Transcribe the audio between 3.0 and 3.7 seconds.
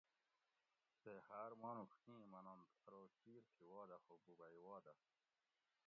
چِیر تھی